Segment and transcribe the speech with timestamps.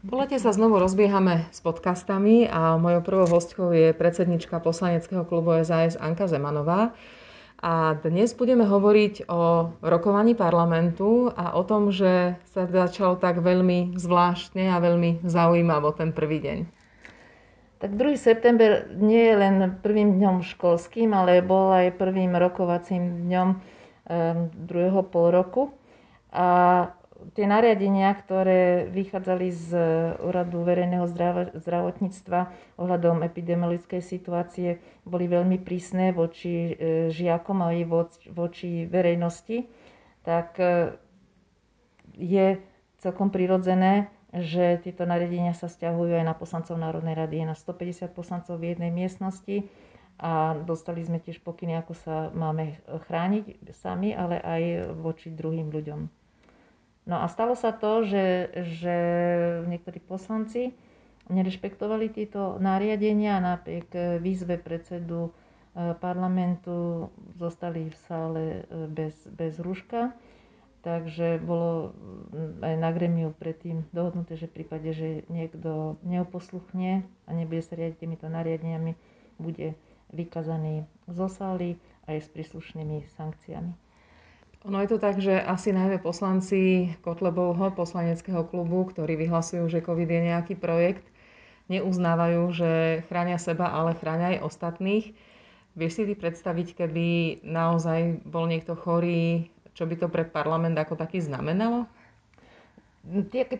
[0.00, 5.52] Po lete sa znovu rozbiehame s podcastami a mojou prvou hostkou je predsednička poslaneckého klubu
[5.60, 6.96] SAS Anka Zemanová.
[7.60, 13.92] A dnes budeme hovoriť o rokovaní parlamentu a o tom, že sa začal tak veľmi
[14.00, 16.58] zvláštne a veľmi zaujímavo ten prvý deň.
[17.84, 18.16] Tak 2.
[18.16, 23.58] september nie je len prvým dňom školským, ale bol aj prvým rokovacím dňom um,
[24.64, 25.62] druhého pol roku.
[26.32, 26.88] A
[27.34, 29.68] tie nariadenia, ktoré vychádzali z
[30.20, 31.06] Úradu verejného
[31.58, 32.40] zdravotníctva
[32.76, 34.68] ohľadom epidemiologickej situácie,
[35.04, 36.72] boli veľmi prísne voči e,
[37.12, 37.78] žiakom a aj
[38.32, 39.68] voči verejnosti,
[40.24, 40.96] tak e,
[42.16, 42.60] je
[43.00, 47.42] celkom prirodzené, že tieto nariadenia sa stiahujú aj na poslancov Národnej rady.
[47.42, 49.66] Je na 150 poslancov v jednej miestnosti
[50.20, 56.19] a dostali sme tiež pokyny, ako sa máme chrániť sami, ale aj voči druhým ľuďom.
[57.10, 58.96] No a stalo sa to, že, že
[59.66, 60.70] niektorí poslanci
[61.26, 63.90] nerešpektovali tieto nariadenia a napriek
[64.22, 65.30] výzve predsedu e,
[65.98, 70.14] parlamentu zostali v sále e, bez, bez rúška.
[70.86, 71.90] Takže bolo
[72.30, 77.74] mm, aj na gremiu predtým dohodnuté, že v prípade, že niekto neoposluchne a nebude sa
[77.74, 78.94] riadiť týmito nariadeniami,
[79.42, 79.74] bude
[80.14, 81.74] vykazaný zo sály
[82.06, 83.89] aj s príslušnými sankciami.
[84.68, 90.04] Ono je to tak, že asi najmä poslanci Kotlebovho poslaneckého klubu, ktorí vyhlasujú, že COVID
[90.04, 91.08] je nejaký projekt,
[91.72, 92.70] neuznávajú, že
[93.08, 95.16] chránia seba, ale chránia aj ostatných.
[95.80, 100.92] Vieš si ty predstaviť, keby naozaj bol niekto chorý, čo by to pre parlament ako
[100.92, 101.88] taký znamenalo?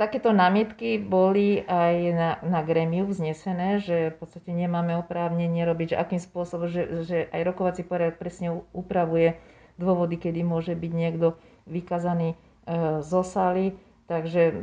[0.00, 6.00] Takéto námietky boli aj na, na gremiu vznesené, že v podstate nemáme oprávnenie robiť, že
[6.00, 9.36] akým spôsobom, že, že aj rokovací poriadok presne upravuje
[9.76, 11.36] dôvody, kedy môže byť niekto
[11.68, 12.36] vykazaný e,
[13.04, 13.76] zo sály.
[14.06, 14.54] Takže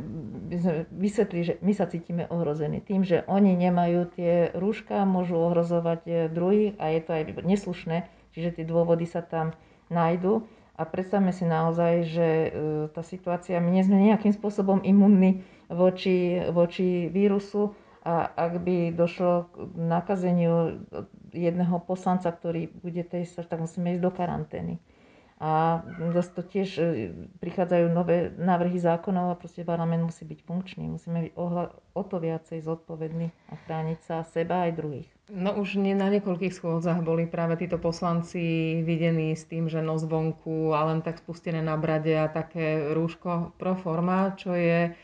[0.48, 2.80] by sme vysvetli, že my sa cítime ohrození.
[2.80, 8.08] Tým, že oni nemajú tie rúška, môžu ohrozovať e, druhých a je to aj neslušné,
[8.32, 9.52] čiže tie dôvody sa tam
[9.92, 10.48] nájdú.
[10.74, 12.48] A predstavme si naozaj, že e,
[12.90, 19.48] tá situácia, my nie sme nejakým spôsobom imunní voči, voči vírusu a ak by došlo
[19.48, 20.82] k nakazeniu
[21.32, 24.74] jedného poslanca, ktorý bude testovať, tak musíme ísť do karantény.
[25.44, 25.84] A
[26.16, 30.88] zase to tiež e, prichádzajú nové návrhy zákonov a proste parlament musí byť funkčný.
[30.88, 35.08] Musíme byť ohľa, o to viacej zodpovední a chrániť sa seba aj druhých.
[35.28, 40.08] No už nie na niekoľkých schôdzach boli práve títo poslanci videní s tým, že nos
[40.08, 44.96] vonku a len tak spustené na brade a také rúško pro forma, čo je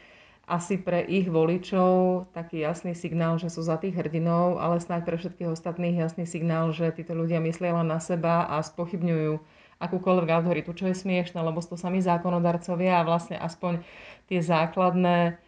[0.49, 5.17] asi pre ich voličov taký jasný signál, že sú za tých hrdinov, ale snáď pre
[5.21, 10.77] všetkých ostatných jasný signál, že títo ľudia myslia len na seba a spochybňujú akúkoľvek autoritu,
[10.77, 13.81] čo je smiešne, lebo sú to sami zákonodarcovia a vlastne aspoň
[14.29, 15.41] tie základné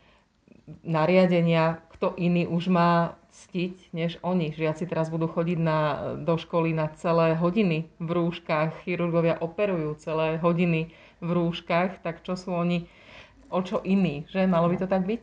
[0.82, 4.52] nariadenia, kto iný už má ctiť, než oni.
[4.52, 5.78] Žiaci teraz budú chodiť na,
[6.20, 12.36] do školy na celé hodiny v rúškach, chirurgovia operujú celé hodiny v rúškach, tak čo
[12.36, 12.88] sú oni,
[13.52, 14.48] o čo iní, že?
[14.48, 15.22] Malo by to tak byť?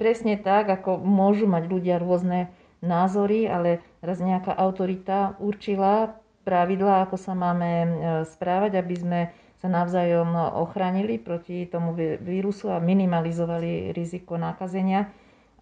[0.00, 2.48] Presne tak, ako môžu mať ľudia rôzne
[2.80, 7.88] názory, ale raz nejaká autorita určila pravidlá, ako sa máme e,
[8.28, 9.20] správať, aby sme
[9.64, 15.08] sa navzájom ochránili proti tomu vírusu a minimalizovali riziko nakazenia.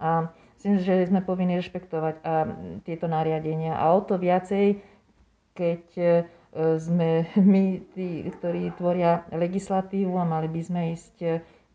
[0.03, 0.26] A
[0.59, 2.34] myslím, že sme povinni rešpektovať a
[2.82, 3.78] tieto nariadenia.
[3.78, 4.82] A o to viacej,
[5.54, 6.09] keď e,
[6.82, 7.64] sme my,
[7.94, 11.28] tí, ktorí tvoria legislatívu a mali by sme ísť e,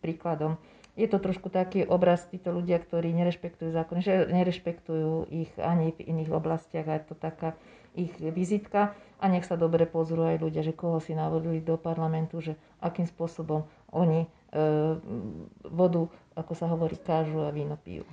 [0.03, 0.59] príkladom.
[0.97, 6.09] Je to trošku taký obraz títo ľudia, ktorí nerešpektujú zákony, že nerešpektujú ich ani v
[6.09, 7.53] iných oblastiach a je to taká
[7.97, 12.37] ich vizitka a nech sa dobre pozrú aj ľudia, že koho si navodili do parlamentu,
[12.37, 14.27] že akým spôsobom oni e,
[15.65, 16.05] vodu,
[16.37, 18.05] ako sa hovorí, kážu a víno pijú.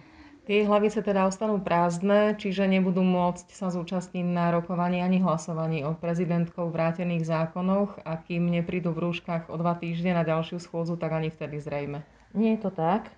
[0.45, 5.97] Tie hlavice teda ostanú prázdne, čiže nebudú môcť sa zúčastniť na rokovaní ani hlasovaní o
[5.97, 11.17] prezidentkou vrátených zákonoch a kým neprídu v rúškach o dva týždne na ďalšiu schôdzu, tak
[11.17, 12.05] ani vtedy zrejme.
[12.37, 13.09] Nie je to tak.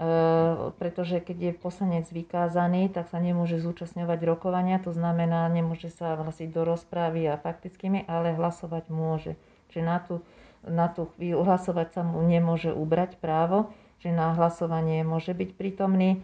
[0.00, 6.16] E, pretože keď je poslanec vykázaný, tak sa nemôže zúčastňovať rokovania, to znamená, nemôže sa
[6.16, 9.36] hlasiť do rozprávy a faktickými, ale hlasovať môže.
[9.68, 10.24] Čiže na tú,
[10.64, 13.68] na tú chvíľu hlasovať sa mu nemôže ubrať právo,
[14.00, 16.16] že na hlasovanie môže byť prítomný.
[16.16, 16.18] E,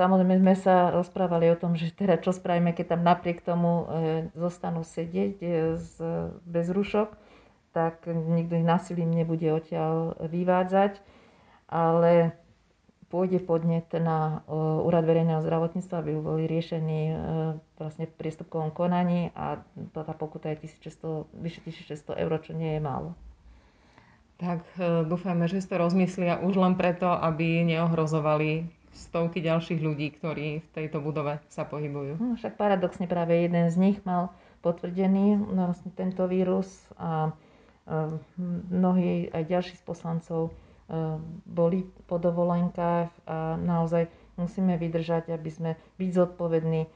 [0.00, 4.32] samozrejme sme sa rozprávali o tom, že teda čo spravíme, keď tam napriek tomu e,
[4.32, 5.36] zostanú sedieť
[6.48, 7.23] bez rušok
[7.74, 11.02] tak nikto ich násilím nebude odtiaľ vyvádzať,
[11.66, 12.38] ale
[13.10, 14.42] pôjde podnet na
[14.82, 17.16] Úrad verejného zdravotníctva, aby boli riešení e,
[17.78, 19.62] vlastne v priestupkovom konaní a
[19.94, 23.14] tá pokuta je 1600, vyše 1600 eur, čo nie je málo.
[24.42, 30.10] Tak e, dúfajme, že si to rozmyslia už len preto, aby neohrozovali stovky ďalších ľudí,
[30.18, 32.18] ktorí v tejto budove sa pohybujú.
[32.18, 36.66] No, však paradoxne práve jeden z nich mal potvrdený no, vlastne tento vírus
[36.98, 37.30] a
[38.70, 40.56] mnohí aj ďalší z poslancov
[41.44, 46.86] boli po dovolenkách a naozaj musíme vydržať, aby sme byť zodpovední.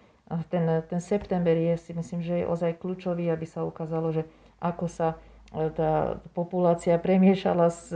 [0.53, 4.29] Ten, ten september je si myslím, že je ozaj kľúčový, aby sa ukázalo, že
[4.61, 5.17] ako sa
[5.57, 7.89] e, tá populácia premiešala, s,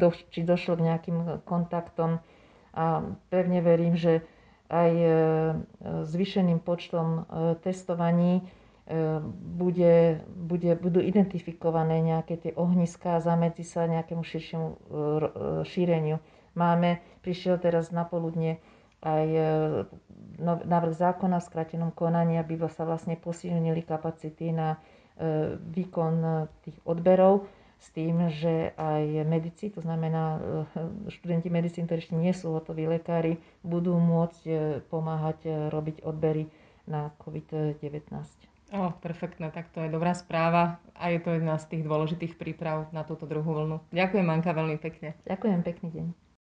[0.00, 2.24] do, či došlo k nejakým kontaktom.
[2.72, 4.24] A pevne verím, že
[4.72, 5.08] aj e,
[6.08, 8.40] zvýšeným počtom e, testovaní
[9.32, 14.66] bude, bude, budú identifikované nejaké tie ohniská zamedzi sa nejakému širšiemu
[15.62, 16.18] šíreniu.
[16.52, 18.60] Máme, prišiel teraz na poludne
[19.02, 19.42] aj e,
[20.42, 24.78] návrh zákona v skratenom konaní, aby sa vlastne posilnili kapacity na
[25.18, 26.30] e, výkon e,
[26.62, 27.50] tých odberov
[27.82, 30.38] s tým, že aj medici, to znamená
[31.10, 34.46] študenti medicín, ktorí ešte nie sú hotoví lekári, budú môcť
[34.86, 36.46] pomáhať robiť odbery
[36.86, 38.06] na COVID-19.
[38.72, 42.88] Oh, perfektné, tak to je dobrá správa a je to jedna z tých dôležitých príprav
[42.88, 43.84] na túto druhú vlnu.
[43.92, 45.12] Ďakujem, Manka, veľmi pekne.
[45.28, 46.31] Ďakujem, pekný deň.